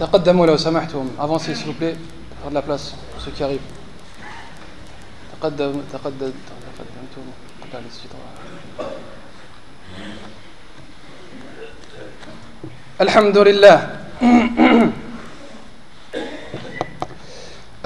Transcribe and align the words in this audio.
تقدموا 0.00 0.46
لو 0.46 0.56
سمحتم. 0.56 1.08
Avancez 1.20 1.54
s'il 1.54 1.66
vous 1.66 1.74
plaît. 1.74 1.96
Faire 2.40 2.50
de 2.50 2.54
la 2.54 2.62
place 2.62 2.94
pour 3.12 3.20
qui 3.22 3.58
تقدم 5.40 5.72
تقدم 5.92 6.32
تقدمتم. 6.78 7.24
قبل 7.60 7.84
الحمد 13.00 13.38
لله 13.38 13.88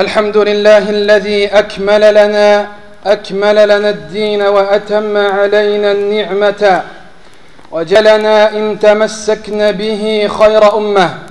الحمد 0.00 0.36
لله 0.36 0.90
الذي 0.90 1.46
أكمل 1.46 2.14
لنا 2.14 2.68
أكمل 3.06 3.68
لنا 3.68 3.90
الدين 3.90 4.42
وأتم 4.42 5.16
علينا 5.16 5.92
النعمة. 5.92 6.82
وجلنا 7.70 8.56
إن 8.56 8.78
تمسكنا 8.78 9.70
به 9.70 10.28
خير 10.38 10.76
أمة. 10.76 11.23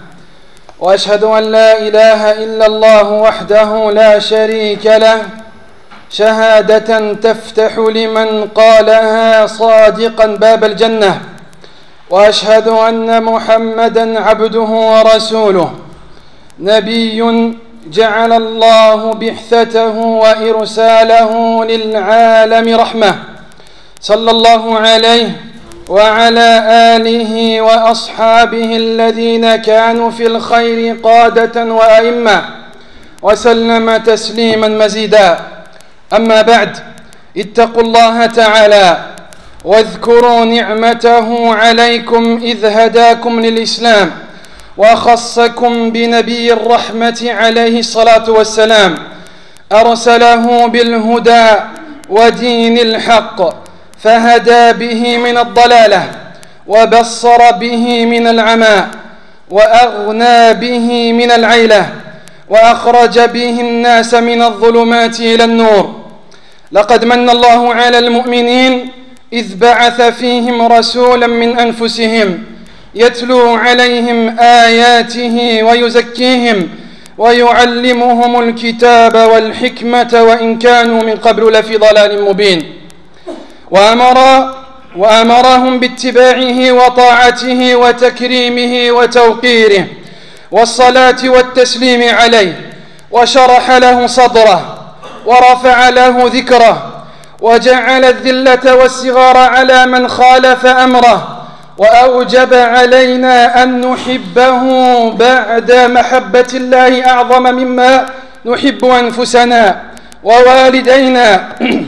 وأشهد 0.84 1.24
أن 1.24 1.44
لا 1.44 1.78
إله 1.78 2.32
إلا 2.44 2.66
الله 2.66 3.12
وحده 3.12 3.92
لا 3.92 4.20
شريك 4.20 4.86
له 4.86 5.20
شهادة 6.12 7.14
تفتح 7.14 7.78
لمن 7.78 8.48
قالها 8.56 9.48
صادقا 9.48 10.26
باب 10.26 10.64
الجنة. 10.64 11.22
وأشهد 12.10 12.68
أن 12.68 13.24
محمدا 13.24 14.20
عبده 14.20 14.70
ورسوله. 14.94 15.74
نبي 16.60 17.20
جعل 17.88 18.34
الله 18.34 19.14
بعثته 19.14 19.98
وإرساله 19.98 21.32
للعالم 21.66 22.80
رحمة. 22.80 23.16
صلى 24.02 24.32
الله 24.32 24.78
عليه 24.80 25.30
وعلى 25.90 26.64
آله 26.96 27.62
وأصحابه 27.62 28.76
الذين 28.78 29.56
كانوا 29.56 30.12
في 30.12 30.28
الخير 30.28 30.98
قادة 31.04 31.66
وأئمة. 31.66 32.46
وسلم 33.22 33.98
تسليما 33.98 34.68
مزيدا. 34.68 35.40
أما 36.14 36.42
بعد 36.42 36.78
اتقوا 37.38 37.82
الله 37.82 38.26
تعالى 38.26 38.98
واذكروا 39.66 40.46
نعمته 40.46 41.56
عليكم 41.56 42.40
إذ 42.44 42.66
هداكم 42.66 43.40
للإسلام 43.40 44.12
وخصكم 44.78 45.90
بنبي 45.92 46.54
الرحمة 46.54 47.26
عليه 47.28 47.80
الصلاة 47.80 48.30
والسلام. 48.30 48.96
أرسله 49.72 50.68
بالهدى 50.68 51.48
ودين 52.10 52.78
الحق. 52.78 53.63
فهدى 54.04 54.74
به 54.74 55.18
من 55.18 55.38
الضلالة 55.38 56.04
وبصر 56.68 57.52
به 57.52 58.06
من 58.06 58.28
العمى 58.28 58.88
وأغنى 59.50 60.54
به 60.54 61.14
من 61.14 61.32
العيلة 61.32 61.90
وأخرج 62.50 63.20
به 63.20 63.62
الناس 63.62 64.14
من 64.14 64.42
الظلمات 64.42 65.20
إلى 65.20 65.44
النور. 65.44 66.04
لقد 66.72 67.06
من 67.06 67.30
الله 67.30 67.74
على 67.74 68.00
المؤمنين 68.00 68.90
إذ 69.34 69.56
بعث 69.58 70.02
فيهم 70.02 70.62
رسولا 70.62 71.28
من 71.28 71.60
أنفسهم 71.60 72.44
يتلو 72.96 73.56
عليهم 73.56 74.40
آياته 74.40 75.64
ويزكيهم 75.64 76.70
ويعلمهم 77.18 78.40
الكتاب 78.50 79.16
والحكمة 79.16 80.12
وإن 80.14 80.60
كانوا 80.60 81.04
من 81.04 81.16
قبل 81.16 81.54
لفي 81.54 81.78
ضلال 81.78 82.22
مبين. 82.26 82.83
وأمر 83.74 84.18
وأمرهم 84.98 85.80
باتباعه 85.80 86.72
وطاعته 86.72 87.76
وتكريمه 87.76 88.92
وتوقيره 88.98 89.86
والصلاة 90.52 91.16
والتسليم 91.26 92.16
عليه 92.16 92.72
وشرح 93.12 93.72
له 93.72 94.08
صدره 94.08 94.78
ورفع 95.26 95.90
له 95.90 96.30
ذكره 96.34 97.04
وجعل 97.42 98.06
الذلة 98.06 98.76
والصغار 98.76 99.38
على 99.38 99.86
من 99.86 100.08
خالف 100.08 100.66
أمره 100.66 101.46
وأوجب 101.78 102.54
علينا 102.54 103.64
أن 103.64 103.82
نحبه 103.92 104.62
بعد 105.12 105.72
محبة 105.72 106.48
الله 106.54 107.08
أعظم 107.08 107.44
مما 107.44 108.06
نحب 108.46 108.86
أنفسنا 108.86 109.82
ووالدينا. 110.24 111.50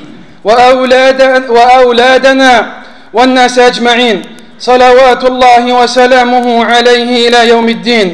وأولاد 0.45 1.50
وأولادنا 1.50 2.73
والناس 3.13 3.59
أجمعين. 3.59 4.17
صلوات 4.59 5.23
الله 5.23 5.73
وسلامه 5.73 6.66
عليه 6.66 7.28
إلى 7.28 7.50
يوم 7.50 7.69
الدين. 7.69 8.09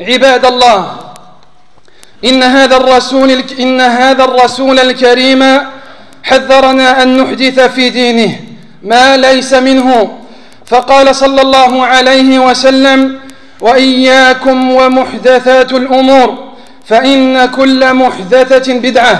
عباد 0.00 0.44
الله 0.46 0.80
إن 2.24 2.42
هذا 2.42 2.76
الرسول 2.76 3.44
إن 3.60 3.80
هذا 3.80 4.24
الرسول 4.24 4.78
الكريم 4.78 5.42
حذرنا 6.22 7.02
أن 7.02 7.16
نحدث 7.16 7.60
في 7.60 7.90
دينه 7.90 8.32
ما 8.82 9.16
ليس 9.16 9.54
منه. 9.54 10.18
فقال 10.66 11.16
صلى 11.16 11.42
الله 11.42 11.86
عليه 11.86 12.38
وسلم 12.38 13.20
وإياكم 13.60 14.70
ومحدثات 14.70 15.72
الأمور 15.72 16.28
فإن 16.86 17.46
كل 17.46 17.94
محدثة 17.94 18.74
بدعة 18.74 19.16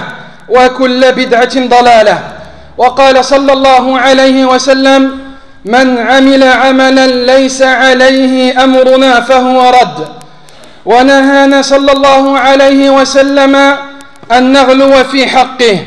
وكل 0.49 1.11
بدعة 1.11 1.55
ضلالة. 1.55 2.38
وقال 2.79 3.25
صلى 3.25 3.53
الله 3.53 3.99
عليه 3.99 4.45
وسلم 4.45 5.19
من 5.65 5.97
عمل 5.97 6.43
عملا 6.43 7.07
ليس 7.07 7.61
عليه 7.61 8.63
أمرنا 8.63 9.21
فهو 9.21 9.59
رد. 9.69 10.07
ونهانا 10.85 11.61
صلى 11.61 11.91
الله 11.91 12.39
عليه 12.39 12.89
وسلم 12.89 13.55
أن 14.31 14.51
نغلو 14.51 15.03
في 15.11 15.27
حقه 15.27 15.77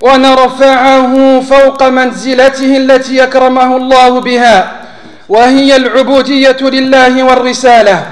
ونرفعه 0.00 1.40
فوق 1.40 1.80
منزلته 1.88 2.76
التي 2.76 3.24
أكرمه 3.24 3.76
الله 3.76 4.20
بها 4.20 4.72
وهي 5.28 5.76
العبودية 5.76 6.60
لله 6.60 7.22
والرسالة. 7.22 8.06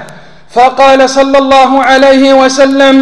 فقال 0.49 1.09
صلى 1.09 1.37
الله 1.37 1.83
عليه 1.83 2.33
وسلم 2.33 2.95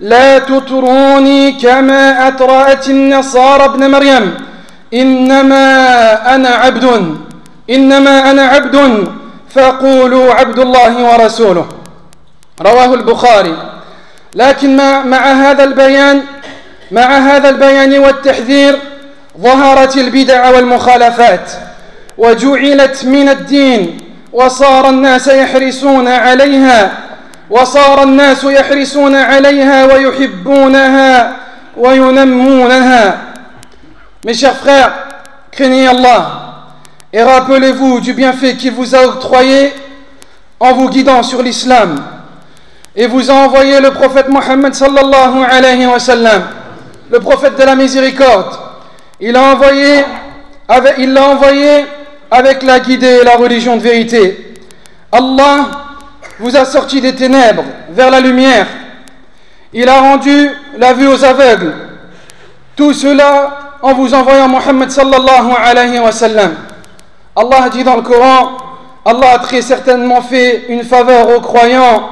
لا 0.00 0.38
تطروني 0.38 1.52
كما 1.52 2.28
أطرأت 2.28 2.88
النصارى 2.88 3.64
ابن 3.64 3.90
مريم. 3.90 4.34
إنما 4.94 6.34
أنا 6.34 6.48
عبد 6.48 7.16
إنما 7.70 8.30
أنا 8.30 8.42
عبد 8.42 9.08
فقولوا 9.50 10.34
عبد 10.34 10.58
الله 10.58 11.12
ورسوله. 11.12 11.66
رواه 12.62 12.94
البخاري. 12.94 13.56
لكن 14.34 14.76
مع 15.06 15.32
هذا 15.32 15.64
البيان 15.64 16.22
مع 16.90 17.18
هذا 17.18 17.48
البيان 17.48 17.98
والتحذير 17.98 18.78
ظهرت 19.40 19.96
البدع 19.96 20.50
والمخالفات 20.50 21.50
وجعلت 22.18 23.04
من 23.04 23.28
الدين 23.28 23.98
وصار 24.32 24.88
الناس 24.88 25.28
يحرصون 25.28 26.08
عليها 26.08 26.92
وصار 27.50 28.02
الناس 28.02 28.44
يحرصون 28.44 29.14
عليها 29.16 29.84
ويحبونها 29.84 31.36
وينمونها. 31.76 33.18
Mes 34.24 34.32
chers 34.32 34.56
frères, 34.56 34.90
craignez 35.50 35.86
Allah 35.86 36.64
et 37.12 37.22
rappelez-vous 37.22 38.00
du 38.00 38.14
bienfait 38.14 38.56
qu'il 38.56 38.72
vous 38.72 38.94
a 38.94 39.02
octroyé 39.04 39.70
en 40.58 40.72
vous 40.72 40.88
guidant 40.88 41.22
sur 41.22 41.42
l'islam 41.42 42.02
et 42.96 43.06
vous 43.06 43.30
a 43.30 43.34
envoyé 43.34 43.80
le 43.80 43.90
prophète 43.90 44.30
Mohammed 44.30 44.72
sallallahu 44.72 45.44
alayhi 45.46 45.84
wa 45.84 45.98
sallam, 45.98 46.42
le 47.10 47.20
prophète 47.20 47.58
de 47.58 47.64
la 47.64 47.76
miséricorde. 47.76 48.58
Il 49.20 49.32
l'a 49.32 49.42
envoyé 49.42 50.02
avec, 50.68 50.94
l'a 50.98 51.24
envoyé 51.28 51.84
guidée 52.86 53.18
et 53.20 53.24
la 53.24 53.36
religion 53.36 53.76
de 53.76 53.82
vérité. 53.82 54.54
Allah 55.12 55.66
vous 56.38 56.56
a 56.56 56.64
sorti 56.64 57.02
des 57.02 57.14
ténèbres 57.14 57.64
vers 57.90 58.10
la 58.10 58.20
lumière. 58.20 58.68
Il 59.74 59.86
a 59.86 59.98
rendu 59.98 60.48
la 60.78 60.94
vue 60.94 61.08
aux 61.08 61.22
aveugles. 61.22 61.74
Tout 62.74 62.94
cela 62.94 63.63
en 63.84 63.92
vous 63.92 64.14
envoyant 64.14 64.48
Mohammed 64.48 64.90
sallallahu 64.90 65.52
alayhi 65.62 65.98
wa 65.98 66.10
sallam. 66.10 66.54
Allah 67.36 67.68
dit 67.70 67.84
dans 67.84 67.96
le 67.96 68.00
Coran, 68.02 68.56
Allah 69.04 69.32
a 69.34 69.38
très 69.40 69.60
certainement 69.60 70.22
fait 70.22 70.64
une 70.70 70.84
faveur 70.84 71.28
aux 71.36 71.42
croyants 71.42 72.08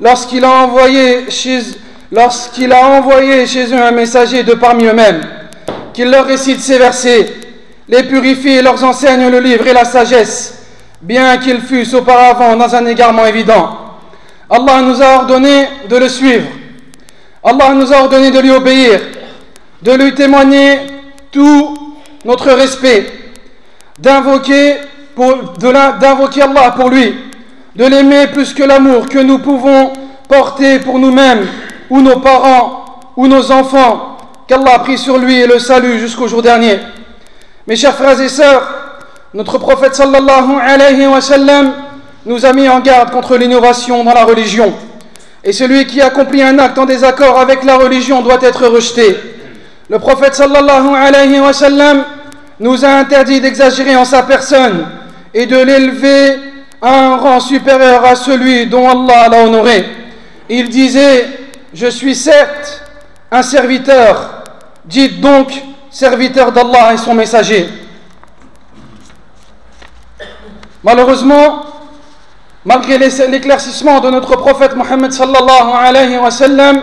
lorsqu'il 0.00 0.44
a 0.44 0.50
envoyé 0.52 1.28
chez, 1.28 1.58
lorsqu'il 2.12 2.72
a 2.72 2.86
envoyé 2.86 3.44
chez 3.44 3.74
eux 3.74 3.82
un 3.82 3.90
messager 3.90 4.44
de 4.44 4.54
parmi 4.54 4.84
eux-mêmes, 4.84 5.26
qu'il 5.92 6.12
leur 6.12 6.26
récite 6.26 6.60
ces 6.60 6.78
versets, 6.78 7.26
les 7.88 8.04
purifie 8.04 8.50
et 8.50 8.62
leur 8.62 8.80
enseigne 8.84 9.28
le 9.28 9.40
livre 9.40 9.66
et 9.66 9.72
la 9.72 9.84
sagesse, 9.84 10.62
bien 11.02 11.38
qu'ils 11.38 11.60
fussent 11.60 11.94
auparavant 11.94 12.54
dans 12.54 12.72
un 12.72 12.86
égarement 12.86 13.26
évident. 13.26 13.76
Allah 14.48 14.80
nous 14.80 15.02
a 15.02 15.16
ordonné 15.16 15.66
de 15.90 15.96
le 15.96 16.08
suivre. 16.08 16.46
Allah 17.42 17.74
nous 17.74 17.92
a 17.92 17.96
ordonné 17.96 18.30
de 18.30 18.38
lui 18.38 18.52
obéir, 18.52 19.00
de 19.82 19.92
lui 19.92 20.14
témoigner 20.14 20.95
tout 21.36 21.76
notre 22.24 22.50
respect, 22.50 23.06
d'invoquer 23.98 24.76
Allah 25.16 26.70
pour 26.74 26.88
lui, 26.88 27.14
de 27.76 27.84
l'aimer 27.84 28.28
plus 28.28 28.54
que 28.54 28.62
l'amour 28.62 29.06
que 29.06 29.18
nous 29.18 29.38
pouvons 29.38 29.92
porter 30.28 30.78
pour 30.78 30.98
nous-mêmes 30.98 31.46
ou 31.90 32.00
nos 32.00 32.20
parents 32.20 32.84
ou 33.18 33.26
nos 33.26 33.52
enfants 33.52 34.16
qu'Allah 34.48 34.76
a 34.76 34.78
pris 34.78 34.96
sur 34.96 35.18
lui 35.18 35.38
et 35.38 35.46
le 35.46 35.58
salut 35.58 35.98
jusqu'au 35.98 36.26
jour 36.26 36.40
dernier. 36.40 36.78
Mes 37.66 37.76
chers 37.76 37.94
frères 37.94 38.18
et 38.18 38.30
sœurs, 38.30 38.66
notre 39.34 39.58
prophète 39.58 39.94
sallallahu 39.94 40.58
alayhi 40.58 41.06
wa 41.06 41.20
sallam 41.20 41.74
nous 42.24 42.46
a 42.46 42.54
mis 42.54 42.66
en 42.66 42.80
garde 42.80 43.10
contre 43.10 43.36
l'innovation 43.36 44.02
dans 44.04 44.14
la 44.14 44.24
religion. 44.24 44.72
Et 45.44 45.52
celui 45.52 45.86
qui 45.86 46.00
accomplit 46.00 46.42
un 46.42 46.58
acte 46.58 46.78
en 46.78 46.86
désaccord 46.86 47.38
avec 47.38 47.62
la 47.62 47.76
religion 47.76 48.22
doit 48.22 48.38
être 48.40 48.66
rejeté. 48.68 49.35
Le 49.88 49.98
prophète 50.00 50.34
sallallahu 50.34 50.94
alayhi 50.94 51.38
wa 51.38 51.52
sallam 51.52 52.04
nous 52.58 52.84
a 52.84 52.88
interdit 52.88 53.40
d'exagérer 53.40 53.94
en 53.94 54.04
sa 54.04 54.24
personne 54.24 54.84
et 55.32 55.46
de 55.46 55.56
l'élever 55.56 56.38
à 56.82 56.92
un 56.92 57.16
rang 57.16 57.38
supérieur 57.40 58.04
à 58.04 58.16
celui 58.16 58.66
dont 58.66 58.88
Allah 58.88 59.28
l'a 59.28 59.44
honoré. 59.44 59.86
Il 60.48 60.68
disait, 60.68 61.28
je 61.72 61.86
suis 61.86 62.16
certes 62.16 62.82
un 63.30 63.42
serviteur, 63.42 64.44
dites 64.84 65.20
donc 65.20 65.52
serviteur 65.90 66.50
d'Allah 66.50 66.94
et 66.94 66.96
son 66.96 67.14
messager. 67.14 67.68
Malheureusement, 70.82 71.64
malgré 72.64 72.98
l'éclaircissement 72.98 74.00
de 74.00 74.10
notre 74.10 74.36
prophète 74.36 74.74
Mohammed 74.74 75.12
sallallahu 75.12 75.70
alayhi 75.76 76.18
wa 76.18 76.30
sallam, 76.30 76.82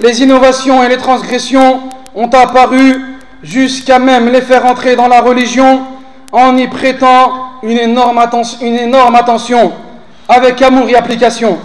les 0.00 0.22
innovations 0.22 0.84
et 0.84 0.88
les 0.88 0.96
transgressions 0.96 1.80
ont 2.18 2.30
apparu 2.30 3.00
jusqu'à 3.42 3.98
même 4.00 4.28
les 4.28 4.42
faire 4.42 4.66
entrer 4.66 4.96
dans 4.96 5.06
la 5.06 5.20
religion 5.20 5.82
en 6.32 6.56
y 6.56 6.66
prêtant 6.66 7.32
une 7.62 7.78
énorme, 7.78 8.18
attention, 8.18 8.58
une 8.60 8.76
énorme 8.76 9.14
attention 9.14 9.72
avec 10.28 10.60
amour 10.62 10.88
et 10.88 10.96
application. 10.96 11.58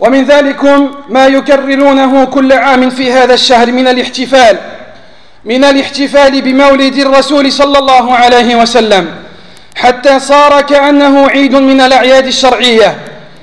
ومن 0.00 0.24
ذلكم 0.24 0.90
ما 1.08 1.26
يكررونه 1.26 2.24
كل 2.24 2.52
عام 2.52 2.90
في 2.90 3.12
هذا 3.12 3.34
الشهر 3.34 3.72
من 3.72 3.88
الاحتفال 3.88 4.58
من 5.44 5.64
الاحتفال 5.64 6.42
بمولد 6.42 6.96
الرسول 6.96 7.52
صلى 7.52 7.78
الله 7.78 8.14
عليه 8.14 8.56
وسلم 8.56 9.06
حتى 9.76 10.20
صار 10.20 10.60
كأنه 10.60 11.28
عيد 11.28 11.54
من 11.54 11.80
الأعياد 11.80 12.26
الشرعية 12.26 12.98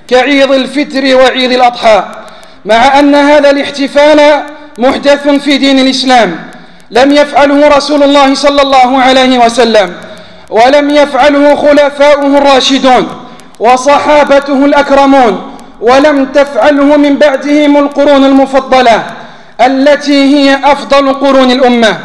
كعيد 0.07 0.51
الفطر 0.51 1.16
وعيد 1.16 1.51
الأضحى 1.51 2.04
مع 2.66 3.00
أن 3.00 3.16
هذا 3.16 3.50
الاحتفال 3.50 4.44
محدث 4.78 5.28
في 5.28 5.58
دين 5.58 5.80
الإسلام. 5.80 6.36
لم 6.92 7.12
يفعله 7.12 7.68
رسول 7.68 8.04
الله 8.04 8.36
صلى 8.36 8.62
الله 8.62 9.02
عليه 9.02 9.46
وسلم 9.46 9.94
ولم 10.50 10.90
يفعله 10.90 11.56
خلفاؤه 11.56 12.38
الراشدون 12.38 13.08
وصحابته 13.60 14.66
الأكرمون 14.66 15.52
ولم 15.81 16.25
تفعله 16.25 16.98
من 16.98 17.18
بعدهم 17.18 17.78
القرون 17.78 18.25
المفضلة 18.25 19.04
التي 19.62 20.36
هي 20.36 20.60
أفضل 20.64 21.14
قرون 21.14 21.52
الأمة. 21.52 21.98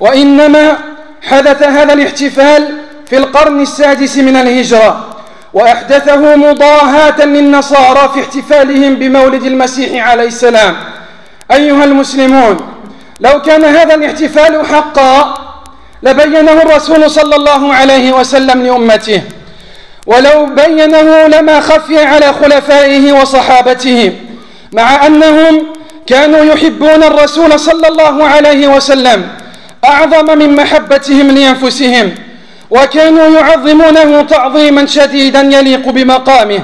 وإنما 0.00 0.76
حدث 1.22 1.62
هذا 1.62 1.92
الاحتفال 1.92 2.68
في 3.06 3.16
القرن 3.16 3.60
السادس 3.60 4.16
من 4.18 4.36
الهجرة 4.36 5.06
وأحدثه 5.54 6.36
مضاهاة 6.36 7.24
للنصارى 7.24 8.10
في 8.14 8.20
احتفالهم 8.20 8.94
بمولد 8.94 9.42
المسيح 9.42 10.08
عليه 10.08 10.26
السلام. 10.26 10.76
أيها 11.52 11.84
المسلمون 11.84 12.56
لو 13.20 13.42
كان 13.42 13.64
هذا 13.64 13.94
الاحتفال 13.94 14.66
حقا 14.66 15.34
لبينه 16.02 16.52
الرسول 16.62 17.10
صلى 17.10 17.36
الله 17.36 17.74
عليه 17.74 18.12
وسلم 18.12 18.62
لأمته 18.62 19.22
ولو 20.06 20.46
بينه 20.46 21.26
لما 21.26 21.60
خفي 21.60 22.04
على 22.04 22.32
خلفائه 22.32 23.12
وصحابته 23.12 24.12
مع 24.72 25.06
أنهم 25.06 25.66
كانوا 26.06 26.44
يحبون 26.44 27.02
الرسول 27.02 27.60
صلى 27.60 27.88
الله 27.88 28.24
عليه 28.28 28.68
وسلم 28.68 29.28
أعظم 29.84 30.38
من 30.38 30.54
محبتهم 30.54 31.30
لأنفسهم 31.30 32.14
وكانوا 32.70 33.28
يعظمونه 33.40 34.22
تعظيما 34.22 34.86
شديدا 34.86 35.40
يليق 35.40 35.88
بمقامه 35.88 36.60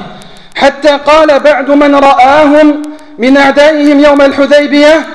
حتى 0.56 0.88
قال 0.88 1.40
بعد 1.40 1.70
من 1.70 1.94
رآهم 1.94 2.82
من 3.18 3.36
أعدائهم 3.36 4.00
يوم 4.00 4.22
الحديبية 4.22 5.06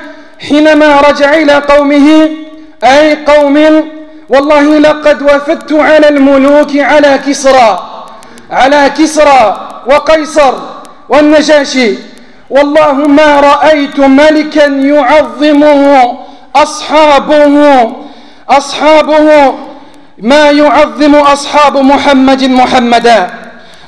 حينما 0.50 1.02
رجع 1.02 1.34
إلى 1.34 1.54
قومه 1.54 2.30
أي 2.84 3.18
قوم 3.26 3.86
والله 4.30 4.80
لقد 4.80 5.22
وفدت 5.22 5.74
على 5.74 6.10
الملوك 6.10 6.76
على 6.78 7.20
كسرى 7.28 7.90
على 8.52 8.92
كسرى 8.98 9.70
وقيصر 9.86 10.54
والنجاشي 11.10 11.96
والله 12.50 12.94
ما 12.94 13.40
رأيت 13.40 14.00
ملكا 14.00 14.66
يعظمه 14.66 16.18
أصحابه 16.56 17.92
أصحابه 18.50 19.54
ما 20.18 20.52
يعظم 20.52 21.16
أصحاب 21.16 21.78
محمد 21.78 22.44
محمدا. 22.44 23.30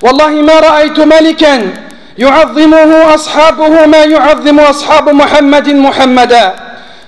والله 0.01 0.29
ما 0.29 0.59
رأيت 0.59 0.99
ملكا 0.99 1.73
يعظمه 2.17 3.13
أصحابه 3.13 3.85
ما 3.85 4.03
يعظم 4.03 4.59
أصحاب 4.59 5.09
محمد 5.09 5.69
محمدا. 5.69 6.53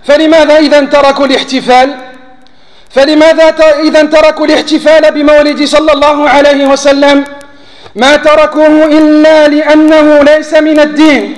فلماذا 0.04 0.58
إذا 0.58 0.80
تركوا 0.82 1.26
الاحتفال؟ 1.26 1.96
فلماذا 2.90 3.56
إذا 3.84 4.04
تركوا 4.04 4.46
الاحتفال 4.46 5.12
بمولد 5.12 5.64
صلى 5.64 5.92
الله 5.94 6.30
عليه 6.30 6.66
وسلم؟ 6.66 7.26
ما 7.96 8.16
تركوه 8.16 8.86
إلا 8.86 9.48
لأنه 9.48 10.24
ليس 10.24 10.54
من 10.54 10.80
الدين 10.80 11.38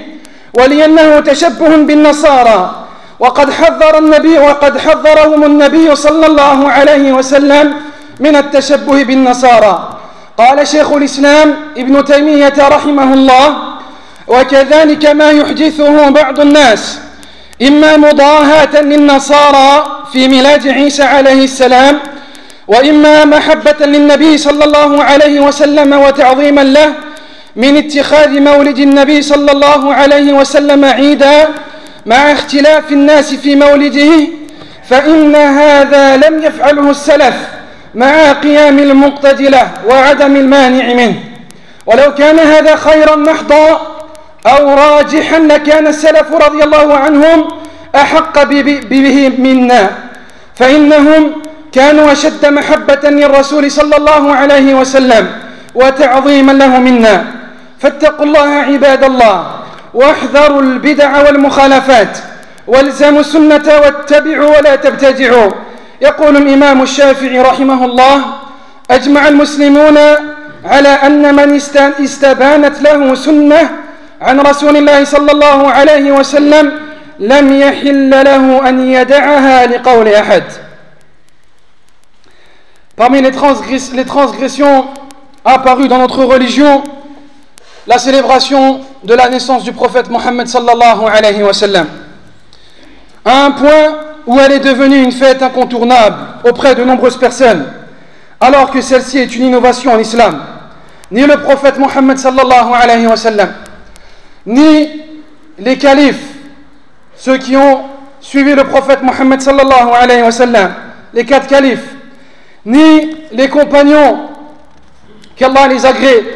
ولأنه 0.54 1.19
تشبه 1.19 1.69
بالنصارى. 1.77 2.86
وقد 3.19 3.51
حذر 3.51 3.98
النبي 3.98 4.38
وقد 4.38 4.77
حذرهم 4.77 5.44
النبي 5.44 5.95
صلى 5.95 6.25
الله 6.25 6.69
عليه 6.69 7.13
وسلم 7.13 7.74
من 8.19 8.36
التشبه 8.36 9.04
بالنصارى. 9.04 9.99
قال 10.39 10.68
شيخ 10.68 10.91
الإسلام 10.91 11.56
ابن 11.77 12.06
تيمية 12.06 12.53
رحمه 12.59 13.13
الله 13.13 13.57
وكذلك 14.27 15.06
ما 15.06 15.31
يحدثه 15.31 16.09
بعض 16.09 16.39
الناس 16.39 17.00
إما 17.62 17.97
مضاهاة 17.97 18.81
للنصارى 18.81 19.85
في 20.14 20.28
ميلاد 20.28 20.68
عيسى 20.68 21.04
عليه 21.04 21.44
السلام 21.44 21.99
وإما 22.68 23.25
محبة 23.25 23.85
للنبي 23.85 24.37
صلى 24.37 24.66
الله 24.66 25.04
عليه 25.04 25.40
وسلم 25.40 25.94
وتعظيما 25.94 26.61
له 26.61 26.94
من 27.56 27.78
اتخاذ 27.78 28.40
مولد 28.40 28.80
النبي 28.80 29.21
صلى 29.21 29.52
الله 29.52 29.94
عليه 29.94 30.33
وسلم 30.33 30.85
عيدا 30.85 31.47
مع 32.06 32.31
اختلاف 32.31 32.92
الناس 32.92 33.33
في 33.35 33.56
مولده 33.56 34.28
فإن 34.90 35.35
هذا 35.35 36.18
لم 36.18 36.44
يفعله 36.44 36.92
السلف. 36.92 37.35
مع 37.96 38.31
قيام 38.31 38.80
المقتدي 38.80 39.50
له 39.50 39.68
وعدم 39.88 40.36
المانع 40.36 40.94
منه. 40.94 41.16
ولو 41.86 42.14
كان 42.14 42.40
هذا 42.40 42.76
خيرا 42.76 43.16
محضا 43.16 43.81
أو 44.48 44.74
راجحا 44.74 45.40
لكان 45.40 45.88
السلف 45.88 46.34
رضي 46.34 46.64
الله 46.64 46.98
عنهم 46.98 47.48
أحق 47.96 48.44
به 48.90 49.31
منا. 49.38 49.90
فإنهم 50.56 51.31
كانوا 51.72 52.12
أشد 52.12 52.46
محبة 52.46 53.10
للرسول 53.10 53.72
صلى 53.72 53.96
الله 53.98 54.36
عليه 54.36 54.74
وسلم 54.74 55.28
وتعظيما 55.76 56.52
له 56.52 56.80
منا. 56.80 57.26
فاتقوا 57.80 58.26
الله 58.26 58.50
عباد 58.50 59.04
الله 59.04 59.46
واحذروا 59.94 60.62
البدع 60.62 61.22
والمخالفات. 61.22 62.18
والزموا 62.68 63.19
السنة 63.19 63.68
واتبعوا 63.81 64.58
ولا 64.58 64.76
تبتدعوا. 64.76 65.52
يقول 66.01 66.37
الإمام 66.37 66.81
الشافعي 66.81 67.39
رحمه 67.39 67.85
الله 67.85 68.25
أجمع 68.91 69.27
المسلمون 69.27 69.97
على 70.65 70.87
أن 70.89 71.35
من 71.35 71.56
استبانت 72.03 72.81
له 72.81 73.15
سنة 73.15 73.69
عن 74.21 74.39
رسول 74.39 74.77
الله 74.77 75.03
صلى 75.03 75.31
الله 75.31 75.69
عليه 75.71 76.11
وسلم 76.11 76.71
لم 77.19 77.53
يحل 77.53 78.09
له 78.09 78.69
أن 78.69 78.91
يدعها 78.91 79.65
لقول 79.68 80.07
أحد 80.07 80.44
Parmi 82.99 83.21
les, 83.21 83.31
transgress 83.31 83.94
les 83.94 84.03
transgressions 84.03 84.85
apparues 85.45 85.87
dans 85.87 85.99
notre 85.99 86.25
religion, 86.25 86.83
la 87.87 87.97
célébration 87.97 88.81
de 89.06 89.13
la 89.13 89.29
naissance 89.29 89.63
du 89.63 89.71
prophète 89.71 90.09
Mohammed 90.09 90.47
sallallahu 90.49 91.06
alayhi 91.09 91.41
wa 91.41 91.53
sallam. 91.53 91.87
À 93.23 93.45
un 93.45 93.51
point 93.51 94.08
où 94.26 94.40
elle 94.40 94.52
est 94.54 94.59
devenue 94.59 95.02
une 95.02 95.11
fête 95.11 95.42
incontournable 95.42 96.18
auprès 96.44 96.76
de 96.76 96.83
nombreuses 96.83 97.18
personnes, 97.18 97.66
alors 98.40 98.71
que 98.71 98.81
celle-ci 98.81 99.18
est 99.18 99.35
une 99.35 99.45
innovation 99.45 99.94
en 99.94 99.99
islam. 99.99 100.42
Ni 101.11 101.26
le 101.26 101.38
prophète 101.38 101.78
Mohammed 101.80 102.18
sallallahu 102.18 102.73
alayhi 102.73 103.07
wa 103.07 103.16
ni 104.45 104.90
les 105.57 105.78
califes, 105.78 106.35
ceux 107.16 107.38
qui 107.38 107.56
ont 107.56 107.81
suivi 108.21 108.54
le 108.54 108.64
prophète 108.64 109.02
Mohammed 109.02 109.42
sallallahu 109.42 109.90
alayhi 109.99 110.21
wa 110.21 110.69
les 111.14 111.26
quatre 111.26 111.47
califes, 111.47 111.95
ni 112.66 113.16
les 113.31 113.49
compagnons 113.49 114.30
qu'Allah 115.35 115.68
les 115.68 115.85
agrée, 115.85 116.35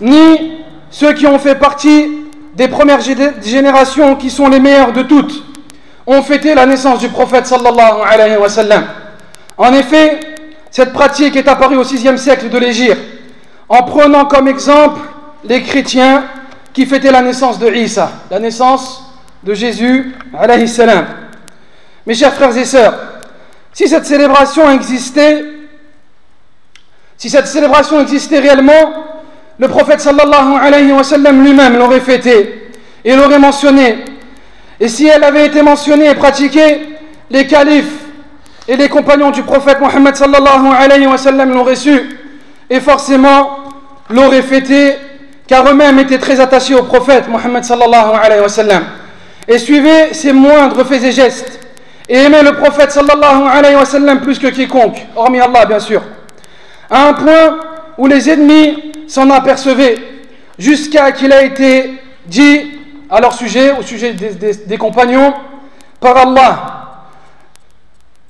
ni 0.00 0.52
ceux 0.90 1.12
qui 1.12 1.26
ont 1.26 1.38
fait 1.38 1.54
partie 1.54 2.10
des 2.54 2.68
premières 2.68 3.00
générations 3.00 4.16
qui 4.16 4.28
sont 4.28 4.48
les 4.48 4.60
meilleures 4.60 4.92
de 4.92 5.02
toutes 5.02 5.49
ont 6.10 6.22
fêté 6.22 6.54
la 6.54 6.66
naissance 6.66 6.98
du 6.98 7.08
prophète 7.08 7.46
sallallahu 7.46 8.02
alayhi 8.04 8.36
wa 8.36 8.48
sallam. 8.48 8.84
En 9.56 9.72
effet, 9.72 10.18
cette 10.70 10.92
pratique 10.92 11.36
est 11.36 11.46
apparue 11.46 11.76
au 11.76 11.84
VIe 11.84 12.18
siècle 12.18 12.48
de 12.48 12.58
l'Égypte, 12.58 12.98
en 13.68 13.84
prenant 13.84 14.24
comme 14.24 14.48
exemple 14.48 15.00
les 15.44 15.62
chrétiens 15.62 16.24
qui 16.72 16.84
fêtaient 16.86 17.12
la 17.12 17.22
naissance 17.22 17.60
de 17.60 17.70
Isa, 17.70 18.10
la 18.30 18.40
naissance 18.40 19.04
de 19.44 19.54
Jésus 19.54 20.12
alayhi 20.36 20.66
salam. 20.66 21.06
Mes 22.06 22.14
chers 22.14 22.34
frères 22.34 22.56
et 22.56 22.64
sœurs, 22.64 22.94
si 23.72 23.88
cette 23.88 24.06
célébration 24.06 24.68
existait, 24.70 25.44
si 27.16 27.30
cette 27.30 27.46
célébration 27.46 28.00
existait 28.00 28.40
réellement, 28.40 28.94
le 29.58 29.68
prophète 29.68 30.00
sallallahu 30.00 30.56
alayhi 30.60 30.90
wa 30.90 31.04
sallam 31.04 31.44
lui-même 31.44 31.78
l'aurait 31.78 32.00
fêté 32.00 32.72
et 33.04 33.14
l'aurait 33.14 33.38
mentionné. 33.38 34.04
Et 34.80 34.88
si 34.88 35.06
elle 35.06 35.22
avait 35.22 35.46
été 35.46 35.62
mentionnée 35.62 36.08
et 36.08 36.14
pratiquée, 36.14 36.80
les 37.30 37.46
califes 37.46 37.92
et 38.66 38.76
les 38.76 38.88
compagnons 38.88 39.30
du 39.30 39.42
prophète 39.42 39.78
Mohammed 39.78 40.16
sallallahu 40.16 40.66
alayhi 40.74 41.06
wa 41.06 41.18
sallam 41.18 41.52
l'auraient 41.52 41.76
su 41.76 42.18
et 42.70 42.80
forcément 42.80 43.58
l'auraient 44.08 44.42
fêté 44.42 44.96
car 45.46 45.68
eux-mêmes 45.68 45.98
étaient 45.98 46.18
très 46.18 46.40
attachés 46.40 46.74
au 46.74 46.84
prophète 46.84 47.28
Mohammed 47.28 47.62
sallallahu 47.62 48.14
alayhi 48.22 48.40
wa 48.40 48.48
sallam. 48.48 48.84
Et 49.46 49.58
suivaient 49.58 50.14
ses 50.14 50.32
moindres 50.32 50.86
faits 50.86 51.02
et 51.02 51.12
gestes. 51.12 51.60
Et 52.08 52.16
aimaient 52.16 52.42
le 52.42 52.52
prophète 52.52 52.90
sallallahu 52.90 53.48
alayhi 53.52 53.76
wa 53.76 53.84
sallam 53.84 54.20
plus 54.20 54.38
que 54.38 54.46
quiconque, 54.46 55.06
hormis 55.14 55.40
Allah 55.40 55.66
bien 55.66 55.78
sûr, 55.78 56.02
à 56.88 57.08
un 57.08 57.12
point 57.12 57.58
où 57.98 58.06
les 58.06 58.30
ennemis 58.30 58.92
s'en 59.06 59.28
apercevaient 59.30 59.98
jusqu'à 60.58 61.12
qu'il 61.12 61.32
a 61.32 61.42
été 61.42 62.00
dit 62.26 62.79
à 63.10 63.20
leur 63.20 63.32
sujet, 63.32 63.72
au 63.72 63.82
sujet 63.82 64.12
des, 64.14 64.78
compagnons, 64.78 65.34
par 65.98 66.16
Allah, 66.16 67.06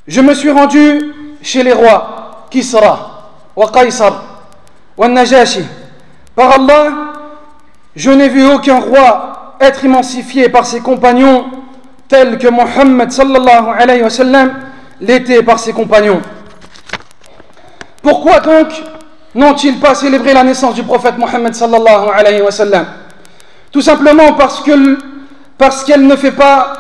je 0.07 0.21
me 0.21 0.35
suis 0.35 0.51
rendu 0.51 1.13
chez 1.43 1.63
les 1.63 1.73
rois 1.73 2.47
Kisra, 2.51 3.33
wa 3.55 3.71
Qaisar, 3.71 4.23
wa 4.97 5.09
Najashi. 5.09 5.65
Par 6.35 6.53
Allah, 6.53 6.87
je 7.95 8.11
n'ai 8.11 8.29
vu 8.29 8.47
aucun 8.47 8.81
roi 8.81 9.57
être 9.61 9.85
émancifié 9.85 10.49
par 10.49 10.65
ses 10.65 10.81
compagnons 10.81 11.47
tel 12.09 12.39
que 12.39 12.49
Mohammed 12.49 13.11
sallallahu 13.13 13.69
alayhi 13.79 14.03
wa 14.03 14.11
sallam 14.11 14.55
l'était 15.01 15.43
par 15.43 15.59
ses 15.59 15.73
compagnons. 15.73 16.23
Pourquoi 18.03 18.41
donc 18.41 18.69
n'ont-ils 19.35 19.79
pas 19.79 19.95
célébré 19.95 20.33
la 20.33 20.43
naissance 20.43 20.75
du 20.75 20.83
prophète 20.83 21.19
Mohammed 21.19 21.55
sallallahu 21.55 22.09
alayhi 22.15 22.41
wa 22.41 22.51
sallam? 22.51 22.87
Tout 23.71 23.81
simplement 23.81 24.33
parce 24.33 24.61
que 24.61 24.99
parce 25.57 25.85
qu'elle 25.85 26.07
ne 26.07 26.17
fait 26.17 26.33
pas 26.33 26.73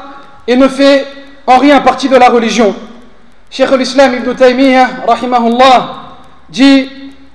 et 0.46 0.56
ne 0.56 0.66
fait 0.68 1.06
en 1.46 1.58
rien 1.58 1.80
partie 1.80 2.08
de 2.08 2.16
la 2.16 2.28
religion. 2.30 2.74
Cheikh 3.50 3.70
l'Islam 3.72 4.14
Ibn 4.14 4.34
Taymiyyah, 4.34 4.88
rahimahullah, 5.06 5.96
dit, 6.48 6.88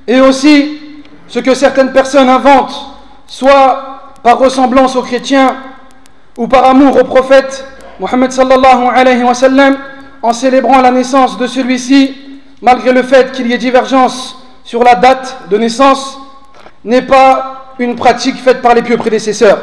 et 0.08 0.20
aussi 0.22 0.80
ce 1.28 1.40
que 1.40 1.54
certaines 1.54 1.92
personnes 1.92 2.30
inventent, 2.30 2.76
soit 3.28 4.14
par 4.24 4.40
ressemblance 4.40 4.96
aux 4.96 5.02
chrétiens 5.02 5.56
ou 6.38 6.48
par 6.48 6.66
amour 6.66 7.00
au 7.00 7.04
prophète 7.04 7.66
Mohammed 8.00 8.32
sallallahu 8.32 8.88
alayhi 8.94 9.24
wa 9.24 9.34
sallam, 9.34 9.78
en 10.22 10.34
célébrant 10.34 10.82
la 10.82 10.92
naissance 10.92 11.38
de 11.38 11.48
celui-ci, 11.48 12.16
malgré 12.62 12.92
le 12.92 13.04
fait 13.04 13.32
qu'il 13.32 13.48
y 13.48 13.54
ait 13.54 13.58
divergence 13.58 14.38
sur 14.64 14.84
la 14.84 14.96
date 14.96 15.38
de 15.50 15.58
naissance, 15.58 16.18
n'est 16.84 17.04
pas 17.04 17.65
une 17.79 17.97
pratique 17.97 18.37
faite 18.37 18.61
par 18.63 18.75
les 18.75 18.83
pieux 18.83 18.97
prédécesseurs. 18.97 19.59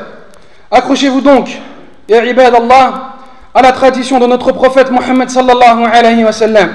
Accrochez-vous 0.72 1.22
donc, 1.22 1.50
et 2.10 2.18
ibad 2.30 2.54
Allah, 2.56 3.14
à 3.54 3.62
la 3.62 3.72
tradition 3.72 4.20
de 4.20 4.28
notre 4.28 4.52
prophète 4.52 4.92
Mohammed 4.92 5.30
sallallahu 5.30 5.84
alayhi 5.92 6.24
wa 6.24 6.32
sallam 6.32 6.70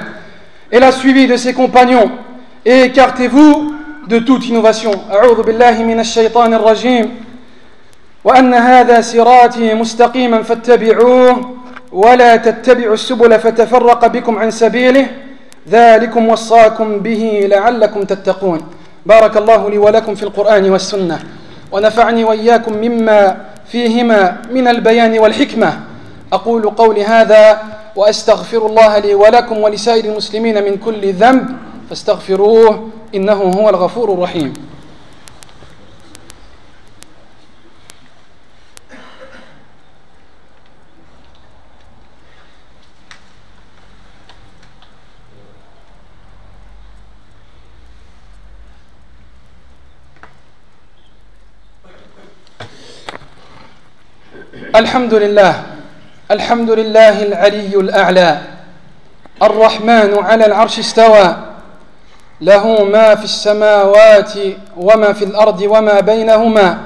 et 0.71 0.79
la 0.79 0.91
suivi 0.91 1.27
de 1.27 1.37
ses 1.37 1.53
compagnons 1.53 2.11
et 2.65 2.81
écartez-vous 2.83 3.73
de 4.07 4.19
toute 4.19 4.47
innovation. 4.47 4.91
أعوذ 5.11 5.43
بالله 5.43 5.83
من 5.83 5.99
الشيطان 5.99 6.53
الرجيم 6.53 7.09
وأن 8.23 8.53
هذا 8.53 9.01
صراطي 9.01 9.73
مستقيما 9.73 10.43
فاتبعوه 10.43 11.57
ولا 11.91 12.35
تتبعوا 12.35 12.93
السبل 12.93 13.39
فتفرق 13.39 14.07
بكم 14.07 14.37
عن 14.37 14.51
سبيله 14.51 15.07
ذلكم 15.69 16.29
وصاكم 16.29 16.99
به 16.99 17.47
لعلكم 17.51 18.01
تتقون 18.03 18.61
بارك 19.08 19.36
الله 19.36 19.70
لي 19.70 19.78
ولكم 19.78 20.14
في 20.14 20.22
القرآن 20.22 20.70
والسنة 20.70 21.18
ونفعني 21.72 22.24
وإياكم 22.24 22.72
مما 22.72 23.36
فيهما 23.66 24.36
من 24.52 24.68
البيان 24.68 25.18
والحكمة. 25.18 25.80
أقول 26.32 26.70
قولي 26.70 27.04
هذا 27.04 27.62
وأستغفر 27.96 28.66
الله 28.66 28.98
لي 28.98 29.14
ولكم 29.14 29.58
ولسائر 29.58 30.04
المسلمين 30.04 30.64
من 30.64 30.76
كل 30.76 31.12
ذنب 31.12 31.48
فاستغفروه 31.88 32.88
إنه 33.14 33.32
هو 33.32 33.68
الغفور 33.68 34.12
الرحيم. 34.12 34.52
الحمد 54.76 55.14
لله 55.14 55.62
الحمد 56.30 56.70
لله 56.70 57.22
العلي 57.22 57.72
الأعلى 57.76 58.38
الرحمن 59.42 60.18
على 60.22 60.46
العرش 60.46 60.78
استوى 60.78 61.36
له 62.40 62.84
ما 62.84 63.14
في 63.14 63.24
السماوات 63.24 64.32
وما 64.76 65.12
في 65.12 65.24
الأرض 65.24 65.60
وما 65.62 66.00
بينهما 66.00 66.78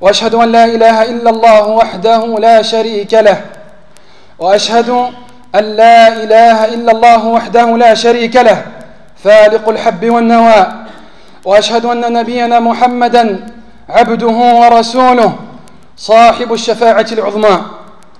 وأشهد 0.00 0.34
أن 0.34 0.52
لا 0.52 0.64
إله 0.64 1.02
إلا 1.02 1.30
الله 1.30 1.68
وحده 1.68 2.20
لا 2.38 2.62
شريك 2.62 3.14
له 3.14 3.40
وأشهد 4.38 4.88
أن 5.54 5.64
لا 5.64 6.08
إله 6.08 6.64
إلا 6.64 6.92
الله 6.92 7.26
وحده 7.26 7.76
لا 7.76 7.94
شريك 7.94 8.36
له 8.36 8.62
فالق 9.24 9.68
الحب 9.68 10.10
والنوى 10.10 10.66
وأشهد 11.44 11.84
أن 11.84 12.12
نبينا 12.12 12.60
محمدا 12.60 13.46
عبده 13.88 14.36
ورسوله 14.60 15.45
صاحب 15.96 16.52
الشفاعة 16.52 17.06
العظمى. 17.12 17.60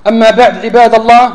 أما 0.08 0.30
بعد 0.30 0.64
عباد 0.64 0.94
الله 0.94 1.32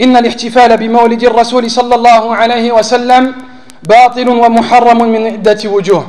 إن 0.00 0.16
الاحتفال 0.16 0.76
بمولد 0.76 1.22
الرسول 1.24 1.70
صلى 1.70 1.94
الله 1.94 2.36
عليه 2.36 2.72
وسلم 2.72 3.34
باطل 3.82 4.28
ومحرم 4.28 4.98
من 5.12 5.26
عدة 5.26 5.58
وجوه. 5.64 6.08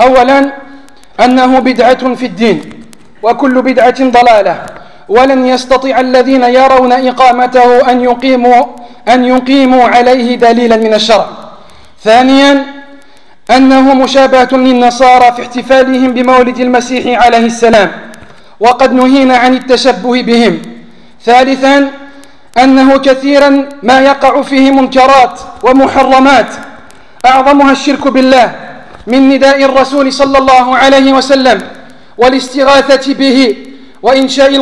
أولا 0.00 0.52
أنه 1.20 1.58
بدعة 1.58 2.14
في 2.14 2.26
الدين 2.26 2.84
وكل 3.22 3.62
بدعة 3.62 4.10
ضلالة. 4.10 4.66
ولن 5.08 5.46
يستطيع 5.46 6.00
الذين 6.00 6.42
يرون 6.42 6.92
إقامته 6.92 7.90
أن 7.90 8.00
يقيموا 8.00 8.64
أن 9.08 9.24
يقيموا 9.24 9.84
عليه 9.84 10.36
دليلا 10.36 10.76
من 10.76 10.94
الشرع. 10.94 11.26
ثانيا 12.04 12.64
أنه 13.50 13.94
مشابهة 13.94 14.48
للنصارى 14.52 15.32
في 15.32 15.42
احتفالهم 15.42 16.12
بمولد 16.12 16.60
المسيح 16.60 17.24
عليه 17.24 17.46
السلام. 17.46 18.07
وقد 18.60 18.92
نهينا 18.92 19.36
عن 19.36 19.54
التشبه 19.54 20.22
بهم. 20.22 20.62
ثالثا 21.24 21.90
أنه 22.58 22.98
كثيرا 22.98 23.68
ما 23.82 24.00
يقع 24.00 24.42
فيه 24.42 24.70
منكرات 24.70 25.40
ومحرمات. 25.62 26.46
أعظمها 27.26 27.72
الشرك 27.72 28.08
بالله 28.08 28.54
من 29.06 29.28
نداء 29.28 29.64
الرسول 29.64 30.12
صلى 30.12 30.38
الله 30.38 30.76
عليه 30.76 31.12
وسلم 31.12 31.62
والاستغاثة 32.18 33.14
به 33.14 33.56
وإنشاء 34.02 34.56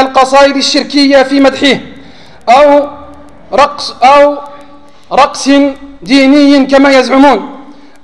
القصائد, 0.00 0.56
الشركية 0.56 1.22
في 1.22 1.40
مدحه 1.40 1.78
أو 2.48 2.88
رقص 3.52 3.94
أو 4.02 4.38
رقص 5.12 5.48
ديني 6.02 6.66
كما 6.66 6.90
يزعمون 6.90 7.50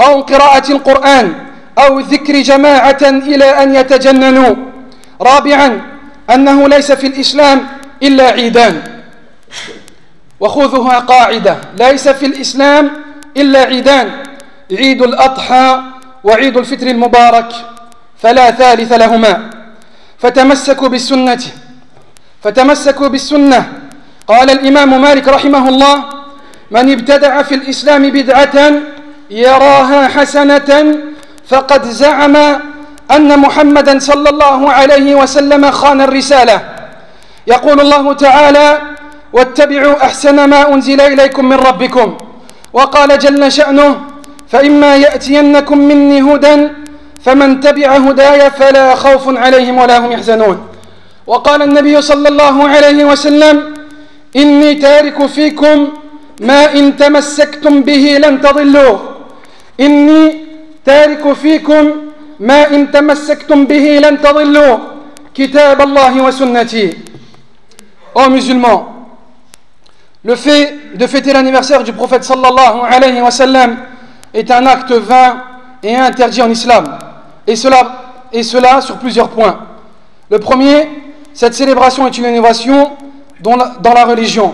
أو 0.01 0.21
قراءة 0.21 0.73
القرآن 0.73 1.33
أو 1.79 2.01
ذكر 2.01 2.41
جماعة 2.41 3.03
إلى 3.03 3.45
أن 3.45 3.75
يتجننوا. 3.75 4.55
رابعا 5.21 5.81
أنه 6.31 6.69
ليس 6.69 6.93
في 6.93 7.07
الإسلام 7.07 7.67
إلا 8.03 8.25
عيدان. 8.25 8.83
وخذها 10.41 10.99
قاعدة 10.99 11.57
ليس 11.79 12.09
في 12.09 12.27
الإسلام 12.27 12.91
إلا 13.37 13.61
عيدان. 13.61 14.11
عيد 14.73 15.03
الأضحى 15.03 15.83
وعيد 16.25 16.57
الفطر 16.57 16.87
المبارك 16.87 17.49
فلا 18.19 18.51
ثالث 18.51 18.93
لهما. 18.93 19.51
فتمسكوا 20.19 20.89
بالسنة 20.89 21.43
فتمسكوا 22.43 23.09
بالسنة. 23.09 23.73
قال 24.29 24.51
الإمام 24.51 25.03
مالك 25.03 25.29
رحمه 25.29 25.69
الله 25.69 26.05
من 26.71 26.93
ابتدع 26.93 27.43
في 27.43 27.55
الإسلام 27.55 28.11
بدعة 28.11 28.73
يراها 29.31 30.09
حسنة 30.09 30.99
فقد 31.49 31.85
زعم 31.85 32.37
أن 33.11 33.39
محمدا 33.39 33.99
صلى 33.99 34.29
الله 34.31 34.73
عليه 34.73 35.15
وسلم 35.15 35.71
خان 35.71 36.01
الرسالة. 36.01 36.61
يقول 37.47 37.81
الله 37.81 38.13
تعالى 38.13 38.79
واتبعوا 39.33 40.05
أحسن 40.05 40.45
ما 40.45 40.75
أنزل 40.75 41.01
إليكم 41.01 41.45
من 41.49 41.57
ربكم. 41.57 42.19
وقال 42.73 43.19
جل 43.19 43.53
شأنه 43.53 44.01
فإما 44.49 44.97
يأتينكم 44.97 45.79
مني 45.79 46.23
هدى 46.23 46.69
فمن 47.25 47.61
تبع 47.61 47.97
هداي 47.97 48.51
فلا 48.51 48.95
خوف 48.95 49.37
عليهم 49.37 49.79
ولا 49.79 49.99
هم 49.99 50.13
يحزنون. 50.13 50.67
وقال 51.27 51.63
النبي 51.63 52.03
صلى 52.03 52.29
الله 52.29 52.69
عليه 52.69 53.05
وسلم 53.05 53.75
إني 54.37 54.75
تارك 54.75 55.27
فيكم 55.27 55.89
ما 56.41 56.75
إن 56.75 56.97
تمسكتم 56.97 57.83
به 57.83 58.19
لن 58.23 58.41
تضلوا 58.41 58.99
إني 59.81 60.41
تارك 60.85 61.33
فيكم 61.33 61.91
ما 62.40 62.70
إن 62.76 62.92
تمسكتم 62.92 63.66
به 63.66 64.00
لن 64.04 64.22
تضلوا 64.22 64.78
كتاب 65.36 65.82
الله 65.82 66.22
وسنتي 66.22 66.94
Ô 68.14 68.30
musulmans, 68.30 69.08
le 70.26 70.36
fait 70.36 70.98
de 70.98 71.08
fêter 71.08 71.32
l'anniversaire 71.32 71.82
du 71.82 71.94
prophète 71.94 72.26
sallallahu 72.26 72.82
alayhi 72.90 73.22
wa 73.22 73.32
sallam 73.32 73.78
est 74.34 74.52
un 74.52 74.66
acte 74.66 74.92
vain 74.92 75.38
et 75.82 75.96
interdit 75.96 76.42
en 76.42 76.50
islam. 76.50 76.98
Et 77.48 77.56
cela, 77.56 78.26
et 78.34 78.44
cela 78.44 78.82
sur 78.82 78.98
plusieurs 78.98 79.30
points. 79.30 79.60
Le 80.30 80.40
premier, 80.40 80.90
cette 81.34 81.54
célébration 81.54 82.06
est 82.06 82.18
une 82.18 82.26
innovation 82.26 82.92
dans 83.42 83.56
la, 83.56 83.76
dans 83.82 83.94
la 83.94 84.04
religion. 84.06 84.54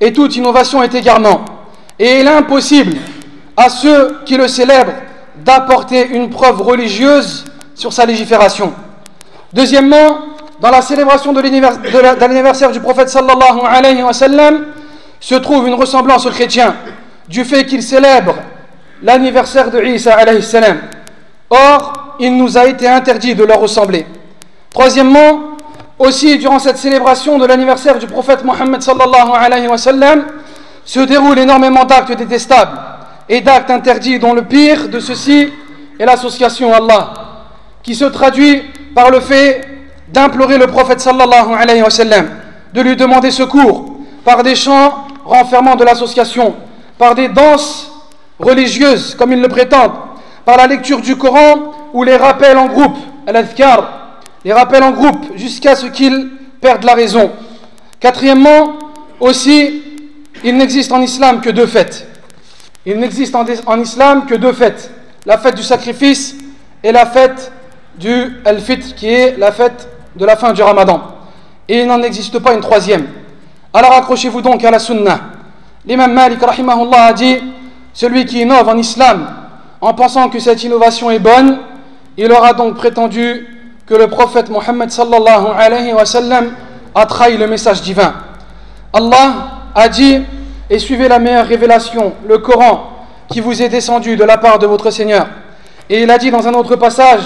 Et 0.00 0.12
toute 0.12 0.34
innovation 0.36 0.82
est 0.82 0.94
égarement. 0.94 1.44
Et 1.98 2.20
il 2.20 2.26
est 2.26 2.30
impossible 2.30 2.96
à 3.56 3.68
ceux 3.68 4.18
qui 4.26 4.36
le 4.36 4.48
célèbrent 4.48 4.92
d'apporter 5.43 6.07
une 6.07 6.29
preuve 6.29 6.61
religieuse 6.61 7.45
sur 7.75 7.91
sa 7.93 8.05
légifération. 8.05 8.73
Deuxièmement, 9.53 10.19
dans 10.59 10.69
la 10.69 10.81
célébration 10.81 11.33
de 11.33 11.41
l'anniversaire 11.41 12.71
du 12.71 12.79
prophète 12.79 13.09
sallallahu 13.09 13.61
alayhi 13.67 14.03
wa 14.03 14.13
sallam 14.13 14.65
se 15.19 15.35
trouve 15.35 15.67
une 15.67 15.73
ressemblance 15.73 16.25
aux 16.25 16.29
chrétiens 16.29 16.75
du 17.27 17.43
fait 17.43 17.65
qu'ils 17.65 17.83
célèbrent 17.83 18.35
l'anniversaire 19.01 19.71
de 19.71 19.81
Isa 19.81 20.13
alayhi 20.13 20.43
salam. 20.43 20.77
Or, 21.49 22.15
il 22.19 22.37
nous 22.37 22.57
a 22.57 22.65
été 22.65 22.87
interdit 22.87 23.33
de 23.35 23.43
leur 23.43 23.59
ressembler. 23.59 24.05
Troisièmement, 24.69 25.57
aussi 25.97 26.37
durant 26.37 26.59
cette 26.59 26.77
célébration 26.77 27.37
de 27.37 27.45
l'anniversaire 27.45 27.97
du 27.97 28.07
prophète 28.07 28.43
Mohammed 28.43 28.81
sallallahu 28.81 29.31
alayhi 29.35 29.67
wa 29.67 29.77
sallam 29.77 30.25
se 30.85 30.99
déroulent 30.99 31.39
énormément 31.39 31.85
d'actes 31.85 32.13
détestables 32.13 32.77
et 33.31 33.39
d'actes 33.39 33.71
interdits 33.71 34.19
dont 34.19 34.33
le 34.33 34.43
pire 34.43 34.89
de 34.89 34.99
ceux-ci 34.99 35.47
est 35.97 36.05
l'association 36.05 36.73
Allah 36.73 37.13
qui 37.81 37.95
se 37.95 38.03
traduit 38.03 38.61
par 38.93 39.09
le 39.09 39.21
fait 39.21 39.65
d'implorer 40.09 40.57
le 40.57 40.67
prophète 40.67 40.99
sallallahu 40.99 41.53
alayhi 41.57 41.81
wa 41.81 41.89
sallam 41.89 42.27
de 42.73 42.81
lui 42.81 42.97
demander 42.97 43.31
secours 43.31 43.85
par 44.25 44.43
des 44.43 44.53
chants 44.55 45.07
renfermant 45.23 45.77
de 45.77 45.85
l'association 45.85 46.53
par 46.97 47.15
des 47.15 47.29
danses 47.29 47.89
religieuses 48.37 49.15
comme 49.15 49.31
ils 49.31 49.41
le 49.41 49.47
prétendent 49.47 49.93
par 50.43 50.57
la 50.57 50.67
lecture 50.67 50.99
du 50.99 51.15
Coran 51.15 51.71
ou 51.93 52.03
les 52.03 52.17
rappels 52.17 52.57
en 52.57 52.65
groupe 52.67 52.97
al-adhkar 53.25 54.17
les 54.43 54.51
rappels 54.51 54.83
en 54.83 54.91
groupe 54.91 55.37
jusqu'à 55.37 55.75
ce 55.75 55.85
qu'ils 55.85 56.31
perdent 56.59 56.83
la 56.83 56.95
raison. 56.95 57.31
Quatrièmement 58.01 58.73
aussi 59.21 59.83
il 60.43 60.57
n'existe 60.57 60.91
en 60.91 61.01
islam 61.01 61.39
que 61.39 61.49
deux 61.49 61.67
fêtes 61.67 62.10
il 62.85 62.99
n'existe 62.99 63.35
en, 63.35 63.79
islam 63.79 64.25
que 64.25 64.35
deux 64.35 64.53
fêtes, 64.53 64.91
la 65.25 65.37
fête 65.37 65.55
du 65.55 65.63
sacrifice 65.63 66.35
et 66.83 66.91
la 66.91 67.05
fête 67.05 67.51
du 67.95 68.37
Al-Fitr, 68.45 68.95
qui 68.95 69.07
est 69.07 69.37
la 69.37 69.51
fête 69.51 69.87
de 70.15 70.25
la 70.25 70.35
fin 70.35 70.51
du 70.53 70.61
Ramadan. 70.63 71.01
Et 71.67 71.81
il 71.81 71.87
n'en 71.87 72.01
existe 72.01 72.39
pas 72.39 72.53
une 72.53 72.61
troisième. 72.61 73.07
Alors 73.73 73.93
accrochez-vous 73.93 74.41
donc 74.41 74.63
à 74.63 74.71
la 74.71 74.79
Sunnah. 74.79 75.19
L'imam 75.85 76.11
Malik 76.11 76.41
rahimahullah 76.41 77.05
a 77.05 77.13
dit 77.13 77.37
Celui 77.93 78.25
qui 78.25 78.41
innove 78.41 78.67
en 78.67 78.77
islam 78.77 79.27
en 79.79 79.93
pensant 79.93 80.29
que 80.29 80.39
cette 80.39 80.63
innovation 80.63 81.09
est 81.09 81.19
bonne, 81.19 81.59
il 82.17 82.31
aura 82.31 82.53
donc 82.53 82.75
prétendu 82.75 83.47
que 83.85 83.93
le 83.95 84.07
prophète 84.07 84.49
Mohammed 84.49 84.91
sallallahu 84.91 85.47
alayhi 85.57 85.93
wa 85.93 86.05
sallam 86.05 86.51
a 86.93 87.05
trahi 87.05 87.37
le 87.37 87.47
message 87.47 87.81
divin. 87.81 88.13
Allah 88.93 89.33
a 89.73 89.87
dit 89.87 90.21
et 90.70 90.78
suivez 90.78 91.08
la 91.08 91.18
meilleure 91.18 91.46
révélation, 91.46 92.12
le 92.26 92.38
Coran, 92.38 92.90
qui 93.28 93.40
vous 93.40 93.62
est 93.62 93.68
descendu 93.68 94.16
de 94.16 94.24
la 94.24 94.36
part 94.38 94.58
de 94.58 94.66
votre 94.66 94.90
Seigneur. 94.90 95.26
Et 95.88 96.02
il 96.02 96.10
a 96.10 96.18
dit 96.18 96.30
dans 96.30 96.46
un 96.46 96.54
autre 96.54 96.76
passage, 96.76 97.22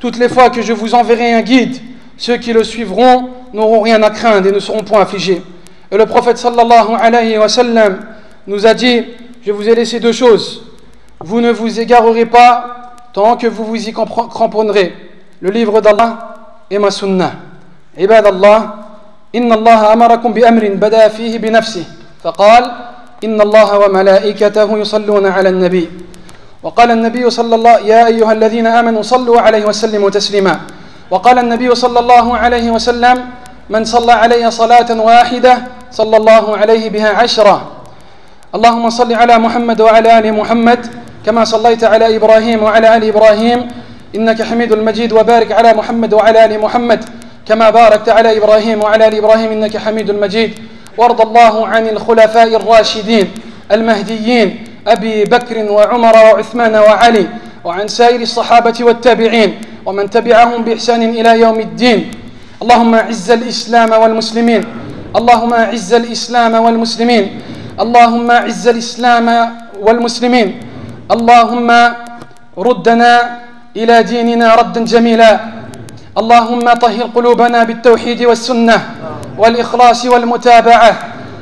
toutes 0.00 0.18
les 0.18 0.28
fois 0.28 0.50
que 0.50 0.60
je 0.62 0.72
vous 0.72 0.94
enverrai 0.94 1.32
un 1.32 1.42
guide, 1.42 1.76
ceux 2.16 2.36
qui 2.36 2.52
le 2.52 2.64
suivront 2.64 3.30
n'auront 3.52 3.80
rien 3.80 4.02
à 4.02 4.10
craindre 4.10 4.48
et 4.48 4.52
ne 4.52 4.58
seront 4.58 4.82
point 4.82 5.00
affligés. 5.00 5.42
Et 5.90 5.96
le 5.96 6.06
prophète 6.06 6.38
sallallahu 6.38 6.94
alayhi 7.00 7.38
wa 7.38 7.48
sallam 7.48 8.00
nous 8.46 8.66
a 8.66 8.74
dit, 8.74 9.04
je 9.44 9.52
vous 9.52 9.68
ai 9.68 9.74
laissé 9.74 9.98
deux 10.00 10.12
choses. 10.12 10.62
Vous 11.20 11.40
ne 11.40 11.50
vous 11.50 11.80
égarerez 11.80 12.26
pas 12.26 12.94
tant 13.12 13.36
que 13.36 13.46
vous 13.46 13.64
vous 13.64 13.88
y 13.88 13.92
cramponnerez. 13.92 14.94
Le 15.40 15.50
livre 15.50 15.80
d'Allah 15.80 16.34
et 16.70 16.78
ma 16.78 16.90
sunnah. 16.90 17.32
Ibad 17.98 18.26
Allah, 18.26 18.74
inna 19.32 19.54
Allah 19.54 19.90
amarakum 19.90 20.32
bi 20.32 20.44
amrin 20.44 20.76
bada 20.76 21.08
fihi 21.10 21.38
bi 21.38 21.50
nafsih. 21.50 21.84
فقال 22.24 22.72
إن 23.23 23.41
الله 23.41 23.79
وملائكته 23.79 24.77
يصلون 24.77 25.25
على 25.25 25.49
النبي. 25.49 25.89
وقال 26.63 26.91
النبي 26.91 27.29
صلى 27.29 27.55
الله 27.55 27.79
يا 27.79 28.07
أيها 28.07 28.31
الذين 28.31 28.67
آمنوا 28.67 29.01
صلوا 29.01 29.41
عليه 29.41 29.65
وسلموا 29.65 30.09
تسليما. 30.09 30.59
وقال 31.11 31.39
النبي 31.39 31.75
صلى 31.75 31.99
الله 31.99 32.37
عليه 32.37 32.71
وسلم 32.71 33.25
من 33.69 33.85
صلى 33.85 34.11
علي 34.11 34.51
صلاة 34.51 34.89
واحدة 35.01 35.53
صلى 35.91 36.17
الله 36.17 36.57
عليه 36.57 36.89
بها 36.89 37.09
عشرة. 37.09 37.71
اللهم 38.55 38.89
صل 38.89 39.13
على 39.13 39.37
محمد 39.37 39.81
وعلى 39.81 40.19
آل 40.19 40.33
محمد 40.33 40.81
كما 41.25 41.43
صليت 41.43 41.83
على 41.83 42.15
إبراهيم 42.15 42.63
وعلى 42.63 42.97
آل 42.97 43.03
إبراهيم. 43.03 43.67
إنك 44.15 44.41
حميد 44.41 44.71
المجيد 44.71 45.11
وبارك 45.13 45.51
على 45.51 45.73
محمد 45.73 46.13
وعلى 46.13 46.45
آل 46.45 46.53
محمد 46.61 47.01
كما 47.47 47.69
باركت 47.69 48.09
على 48.09 48.37
إبراهيم 48.37 48.83
وعلى 48.83 49.07
آل 49.07 49.15
إبراهيم 49.15 49.51
إنك 49.51 49.77
حميد 49.77 50.09
المجيد. 50.09 50.76
وارض 50.97 51.21
الله 51.21 51.67
عن 51.67 51.83
الخلفاء 51.87 52.55
الراشدين 52.55 53.27
المهديين 53.71 54.47
أبي 54.87 55.23
بكر 55.25 55.57
وعمر 55.71 56.15
وعثمان 56.15 56.75
وعلي 56.75 57.25
وعن 57.63 57.87
سائر 57.87 58.21
الصحابة 58.21 58.77
والتابعين 58.81 59.61
ومن 59.85 60.09
تبعهم 60.09 60.63
بإحسان 60.63 61.01
إلى 61.03 61.41
يوم 61.41 61.59
الدين. 61.59 62.11
اللهم 62.61 62.95
أعز 62.95 63.31
الإسلام 63.31 63.91
والمسلمين. 63.91 64.63
اللهم 65.15 65.53
أعز 65.53 65.93
الإسلام 65.93 66.53
والمسلمين. 66.55 67.25
اللهم 67.79 68.31
أعز 68.31 68.67
الإسلام 68.67 69.27
والمسلمين. 69.79 70.47
اللهم 71.11 71.69
ردنا 72.57 73.13
إلى 73.77 73.95
ديننا 74.03 74.55
ردا 74.55 74.81
جميلا. 74.85 75.31
اللهم 76.17 76.65
طهر 76.73 77.03
قلوبنا 77.15 77.63
بالتوحيد 77.63 78.23
والسنة. 78.25 78.96
والإخلاص 79.37 80.05
والمتابعة. 80.05 80.91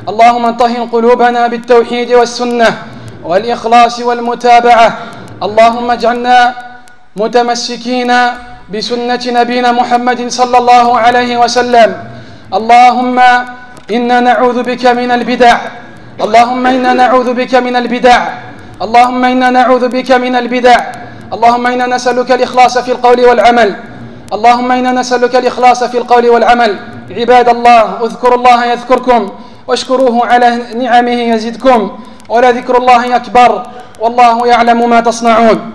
اللهم 0.09 0.45
طهر 0.49 0.81
قلوبنا 0.91 1.47
بالتوحيد 1.47 2.11
والسنة 2.11 2.69
والإخلاص 3.23 3.99
والمتابعة. 3.99 4.97
اللهم 5.43 5.91
اجعلنا 5.91 6.37
متمسكين 7.17 8.11
بسنة 8.73 9.23
نبينا 9.25 9.71
محمد 9.71 10.21
صلى 10.29 10.57
الله 10.57 10.87
عليه 10.99 11.37
وسلم. 11.37 11.89
اللهم 12.53 13.17
إنا 13.91 14.19
نعوذ 14.19 14.63
بك 14.63 14.85
من 14.85 15.11
البدع. 15.11 15.57
اللهم 16.21 16.63
إنا 16.67 16.93
نعوذ 16.93 17.33
بك 17.33 17.53
من 17.55 17.75
البدع. 17.75 18.19
اللهم 18.81 19.25
إنا 19.25 19.49
نعوذ 19.49 19.87
بك 19.87 20.11
من 20.11 20.35
البدع. 20.35 20.79
اللهم 21.33 21.67
إنا 21.67 21.85
نسألك 21.85 22.31
الإخلاص 22.31 22.77
في 22.77 22.91
القول 22.91 23.19
والعمل. 23.25 23.75
اللهم 24.33 24.71
إنا 24.71 24.91
نسألك 24.91 25.35
الإخلاص 25.35 25.83
في 25.83 25.97
القول 25.97 26.29
والعمل. 26.29 26.71
عباد 27.11 27.49
الله 27.49 28.05
اذكروا 28.05 28.37
الله 28.37 28.65
يذكركم 28.65 29.29
واشكروه 29.67 30.27
على 30.27 30.49
نعمه 30.75 31.11
يزدكم 31.11 31.91
ولذكر 32.29 32.77
الله 32.77 33.15
أكبر 33.15 33.51
والله 33.99 34.47
يعلم 34.47 34.89
ما 34.89 34.99
تصنعون. 35.01 35.71